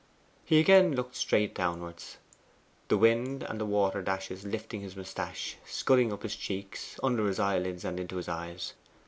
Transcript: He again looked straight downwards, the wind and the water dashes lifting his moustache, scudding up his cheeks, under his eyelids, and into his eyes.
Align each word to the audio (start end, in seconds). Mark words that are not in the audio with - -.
He 0.43 0.59
again 0.59 0.95
looked 0.95 1.15
straight 1.15 1.53
downwards, 1.53 2.17
the 2.87 2.97
wind 2.97 3.43
and 3.43 3.61
the 3.61 3.67
water 3.67 4.01
dashes 4.01 4.43
lifting 4.43 4.81
his 4.81 4.95
moustache, 4.95 5.57
scudding 5.63 6.11
up 6.11 6.23
his 6.23 6.35
cheeks, 6.35 6.99
under 7.03 7.27
his 7.27 7.39
eyelids, 7.39 7.85
and 7.85 7.99
into 7.99 8.15
his 8.15 8.27
eyes. 8.27 8.73